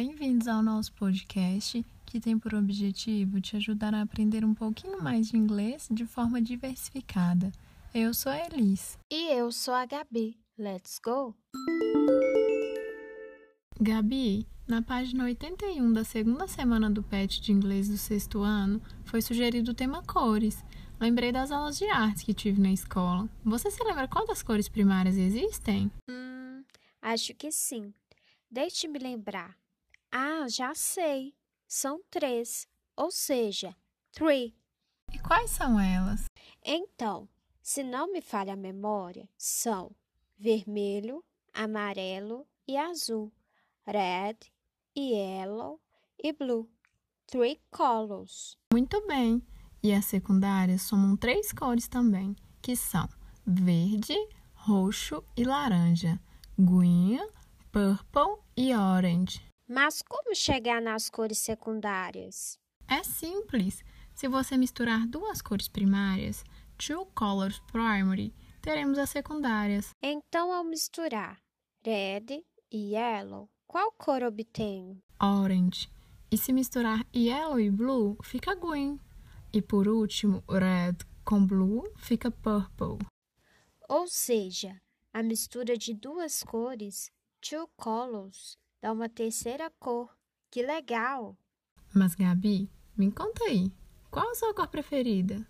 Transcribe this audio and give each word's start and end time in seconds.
Bem-vindos 0.00 0.46
ao 0.46 0.62
nosso 0.62 0.92
podcast, 0.92 1.84
que 2.06 2.20
tem 2.20 2.38
por 2.38 2.54
objetivo 2.54 3.40
te 3.40 3.56
ajudar 3.56 3.92
a 3.92 4.02
aprender 4.02 4.44
um 4.44 4.54
pouquinho 4.54 5.02
mais 5.02 5.26
de 5.26 5.36
inglês 5.36 5.88
de 5.90 6.06
forma 6.06 6.40
diversificada. 6.40 7.50
Eu 7.92 8.14
sou 8.14 8.30
a 8.30 8.38
Elis. 8.46 8.96
E 9.10 9.32
eu 9.32 9.50
sou 9.50 9.74
a 9.74 9.84
Gabi. 9.84 10.38
Let's 10.56 11.00
go! 11.04 11.34
Gabi, 13.80 14.46
na 14.68 14.82
página 14.82 15.24
81 15.24 15.92
da 15.92 16.04
segunda 16.04 16.46
semana 16.46 16.88
do 16.88 17.02
PET 17.02 17.40
de 17.40 17.50
inglês 17.50 17.88
do 17.88 17.98
sexto 17.98 18.42
ano, 18.42 18.80
foi 19.04 19.20
sugerido 19.20 19.72
o 19.72 19.74
tema 19.74 20.04
cores. 20.04 20.64
Lembrei 21.00 21.32
das 21.32 21.50
aulas 21.50 21.76
de 21.76 21.86
artes 21.86 22.22
que 22.22 22.32
tive 22.32 22.60
na 22.60 22.70
escola. 22.70 23.28
Você 23.44 23.68
se 23.68 23.82
lembra 23.82 24.06
quantas 24.06 24.44
cores 24.44 24.68
primárias 24.68 25.16
existem? 25.16 25.90
Hum, 26.08 26.62
acho 27.02 27.34
que 27.34 27.50
sim. 27.50 27.92
Deixe-me 28.48 29.00
lembrar. 29.00 29.56
Ah, 30.10 30.46
já 30.48 30.74
sei. 30.74 31.34
São 31.66 32.00
três, 32.10 32.66
ou 32.96 33.10
seja, 33.10 33.76
three. 34.12 34.56
E 35.12 35.18
quais 35.18 35.50
são 35.50 35.78
elas? 35.78 36.24
Então, 36.64 37.28
se 37.62 37.82
não 37.82 38.10
me 38.10 38.22
falha 38.22 38.54
a 38.54 38.56
memória, 38.56 39.28
são 39.36 39.94
vermelho, 40.38 41.22
amarelo 41.52 42.46
e 42.66 42.76
azul, 42.76 43.32
red, 43.86 44.36
yellow 44.96 45.80
e 46.22 46.32
blue. 46.32 46.68
Three 47.26 47.60
colors. 47.70 48.56
Muito 48.72 49.06
bem. 49.06 49.42
E 49.82 49.92
as 49.92 50.06
secundárias 50.06 50.82
somam 50.82 51.16
três 51.16 51.52
cores 51.52 51.86
também, 51.86 52.34
que 52.62 52.74
são 52.74 53.06
verde, 53.46 54.14
roxo 54.54 55.22
e 55.36 55.44
laranja, 55.44 56.18
green, 56.58 57.20
purple 57.70 58.42
e 58.56 58.74
orange. 58.74 59.47
Mas 59.68 60.00
como 60.00 60.34
chegar 60.34 60.80
nas 60.80 61.10
cores 61.10 61.36
secundárias? 61.36 62.58
É 62.88 63.04
simples. 63.04 63.84
Se 64.14 64.26
você 64.26 64.56
misturar 64.56 65.06
duas 65.06 65.42
cores 65.42 65.68
primárias, 65.68 66.42
two 66.78 67.04
colors 67.14 67.60
primary, 67.70 68.34
teremos 68.62 68.98
as 68.98 69.10
secundárias. 69.10 69.94
Então, 70.02 70.50
ao 70.50 70.64
misturar 70.64 71.38
red 71.84 72.42
e 72.72 72.94
yellow, 72.94 73.50
qual 73.66 73.92
cor 73.92 74.22
obtenho? 74.22 75.02
Orange. 75.20 75.90
E 76.30 76.38
se 76.38 76.50
misturar 76.50 77.06
yellow 77.14 77.60
e 77.60 77.70
blue, 77.70 78.16
fica 78.22 78.54
green. 78.54 78.98
E 79.52 79.60
por 79.60 79.86
último, 79.86 80.42
red 80.48 80.96
com 81.24 81.46
blue 81.46 81.84
fica 81.98 82.30
purple. 82.30 83.06
Ou 83.86 84.06
seja, 84.08 84.80
a 85.12 85.22
mistura 85.22 85.76
de 85.76 85.92
duas 85.92 86.42
cores, 86.42 87.10
two 87.40 87.68
colors, 87.76 88.56
dá 88.80 88.92
uma 88.92 89.08
terceira 89.08 89.70
cor. 89.78 90.16
Que 90.50 90.62
legal! 90.62 91.36
Mas 91.94 92.14
Gabi, 92.14 92.70
me 92.96 93.10
conta 93.10 93.44
aí, 93.44 93.72
qual 94.10 94.30
a 94.30 94.34
sua 94.34 94.54
cor 94.54 94.68
preferida? 94.68 95.46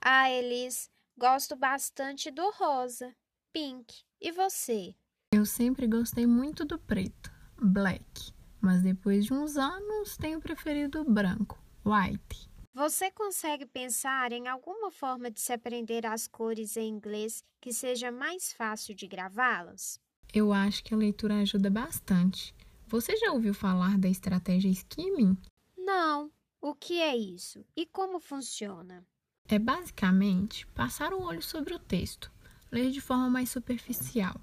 Ah, 0.00 0.30
Elis, 0.30 0.90
gosto 1.16 1.56
bastante 1.56 2.30
do 2.30 2.50
rosa, 2.50 3.14
pink. 3.52 4.02
E 4.20 4.30
você? 4.32 4.94
Eu 5.32 5.46
sempre 5.46 5.86
gostei 5.86 6.26
muito 6.26 6.64
do 6.64 6.78
preto, 6.78 7.32
black. 7.60 8.32
Mas 8.60 8.82
depois 8.82 9.24
de 9.24 9.34
uns 9.34 9.56
anos 9.56 10.16
tenho 10.16 10.40
preferido 10.40 11.00
o 11.00 11.10
branco, 11.10 11.58
white. 11.84 12.48
Você 12.74 13.10
consegue 13.10 13.66
pensar 13.66 14.32
em 14.32 14.46
alguma 14.46 14.90
forma 14.90 15.30
de 15.30 15.40
se 15.40 15.52
aprender 15.52 16.06
as 16.06 16.28
cores 16.28 16.76
em 16.76 16.88
inglês 16.88 17.42
que 17.60 17.72
seja 17.72 18.10
mais 18.10 18.52
fácil 18.52 18.94
de 18.94 19.06
gravá-las? 19.06 20.00
Eu 20.32 20.52
acho 20.52 20.82
que 20.82 20.94
a 20.94 20.96
leitura 20.96 21.40
ajuda 21.40 21.68
bastante. 21.68 22.54
Você 22.92 23.16
já 23.16 23.32
ouviu 23.32 23.54
falar 23.54 23.96
da 23.96 24.06
estratégia 24.06 24.68
skimming? 24.68 25.34
Não. 25.78 26.30
O 26.60 26.74
que 26.74 27.00
é 27.00 27.16
isso 27.16 27.64
e 27.74 27.86
como 27.86 28.20
funciona? 28.20 29.02
É 29.48 29.58
basicamente 29.58 30.66
passar 30.74 31.14
o 31.14 31.22
olho 31.22 31.40
sobre 31.40 31.72
o 31.72 31.78
texto, 31.78 32.30
ler 32.70 32.90
de 32.90 33.00
forma 33.00 33.30
mais 33.30 33.48
superficial. 33.48 34.38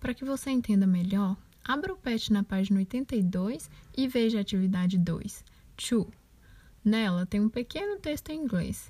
Para 0.00 0.14
que 0.14 0.24
você 0.24 0.48
entenda 0.48 0.86
melhor, 0.86 1.36
abra 1.62 1.92
o 1.92 1.96
PET 1.98 2.32
na 2.32 2.42
página 2.42 2.78
82 2.78 3.68
e 3.94 4.08
veja 4.08 4.38
a 4.38 4.40
atividade 4.40 4.96
2, 4.96 5.44
to. 5.76 6.10
Nela 6.82 7.26
tem 7.26 7.38
um 7.38 7.50
pequeno 7.50 8.00
texto 8.00 8.30
em 8.30 8.40
inglês. 8.40 8.88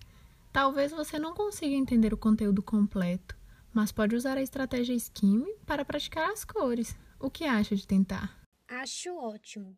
Talvez 0.52 0.92
você 0.92 1.18
não 1.18 1.34
consiga 1.34 1.74
entender 1.74 2.14
o 2.14 2.16
conteúdo 2.16 2.62
completo, 2.62 3.36
mas 3.74 3.90
pode 3.90 4.14
usar 4.14 4.36
a 4.36 4.42
estratégia 4.42 4.94
Skim 4.94 5.44
para 5.66 5.84
praticar 5.84 6.30
as 6.30 6.44
cores. 6.44 6.96
O 7.18 7.28
que 7.28 7.42
acha 7.42 7.74
de 7.74 7.88
tentar? 7.88 8.39
Acho 8.70 9.16
ótimo. 9.16 9.76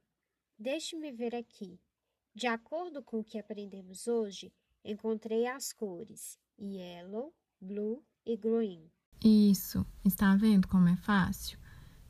Deixe-me 0.59 1.11
ver 1.11 1.35
aqui. 1.35 1.81
De 2.35 2.47
acordo 2.47 3.03
com 3.03 3.21
o 3.21 3.25
que 3.25 3.39
aprendemos 3.39 4.07
hoje, 4.07 4.53
encontrei 4.85 5.47
as 5.47 5.73
cores 5.73 6.39
yellow, 6.61 7.35
blue 7.59 8.05
e 8.27 8.37
green. 8.37 8.91
Isso. 9.25 9.87
Está 10.05 10.37
vendo 10.37 10.69
como 10.69 10.89
é 10.89 10.97
fácil? 10.97 11.59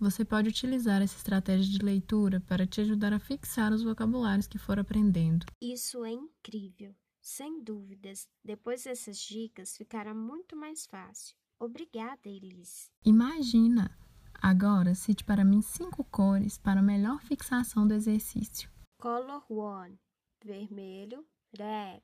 Você 0.00 0.24
pode 0.24 0.48
utilizar 0.48 1.00
essa 1.00 1.16
estratégia 1.16 1.78
de 1.78 1.84
leitura 1.84 2.40
para 2.40 2.66
te 2.66 2.80
ajudar 2.80 3.12
a 3.12 3.20
fixar 3.20 3.72
os 3.72 3.84
vocabulários 3.84 4.48
que 4.48 4.58
for 4.58 4.76
aprendendo. 4.80 5.46
Isso 5.60 6.04
é 6.04 6.10
incrível. 6.10 6.96
Sem 7.20 7.62
dúvidas, 7.62 8.28
depois 8.44 8.82
dessas 8.82 9.18
dicas 9.18 9.76
ficará 9.76 10.12
muito 10.12 10.56
mais 10.56 10.84
fácil. 10.84 11.36
Obrigada, 11.60 12.22
Elis. 12.28 12.90
Imagina! 13.04 13.96
Agora, 14.42 14.92
cite 14.92 15.22
para 15.22 15.44
mim 15.44 15.62
cinco 15.62 16.02
cores 16.02 16.58
para 16.58 16.82
melhor 16.82 17.22
fixação 17.22 17.86
do 17.86 17.94
exercício. 17.94 18.68
Color 18.98 19.44
1, 19.48 19.96
vermelho, 20.44 21.24
red. 21.56 22.02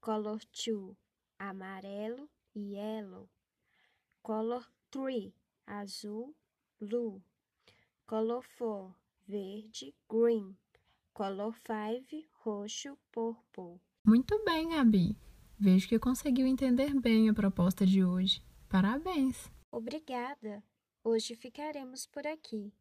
Color 0.00 0.40
2, 0.66 0.96
amarelo, 1.38 2.30
yellow. 2.56 3.28
Color 4.22 4.66
3, 4.90 5.34
azul, 5.66 6.34
blue. 6.80 7.22
Color 8.06 8.42
4, 8.56 8.94
verde, 9.28 9.94
green. 10.08 10.56
Color 11.12 11.54
5, 11.66 12.26
roxo, 12.42 12.96
purple. 13.12 13.82
Muito 14.02 14.42
bem, 14.46 14.70
Gabi. 14.70 15.14
Vejo 15.58 15.86
que 15.86 15.98
conseguiu 15.98 16.46
entender 16.46 16.98
bem 16.98 17.28
a 17.28 17.34
proposta 17.34 17.84
de 17.84 18.02
hoje. 18.02 18.42
Parabéns! 18.66 19.52
Obrigada! 19.70 20.64
Hoje 21.02 21.34
ficaremos 21.34 22.06
por 22.06 22.26
aqui. 22.26 22.74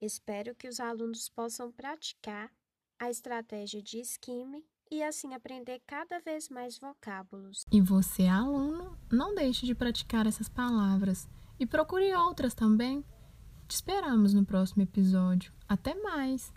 Espero 0.00 0.54
que 0.54 0.68
os 0.68 0.78
alunos 0.78 1.28
possam 1.28 1.72
praticar 1.72 2.52
a 3.00 3.10
estratégia 3.10 3.82
de 3.82 3.98
skimming 4.00 4.64
e 4.90 5.02
assim 5.02 5.34
aprender 5.34 5.82
cada 5.84 6.20
vez 6.20 6.48
mais 6.48 6.78
vocábulos. 6.78 7.64
E 7.72 7.80
você, 7.80 8.26
aluno, 8.26 8.96
não 9.10 9.34
deixe 9.34 9.66
de 9.66 9.74
praticar 9.74 10.24
essas 10.24 10.48
palavras 10.48 11.28
e 11.58 11.66
procure 11.66 12.14
outras 12.14 12.54
também. 12.54 13.04
Te 13.66 13.74
esperamos 13.74 14.32
no 14.34 14.46
próximo 14.46 14.82
episódio. 14.82 15.52
Até 15.68 15.94
mais! 15.96 16.52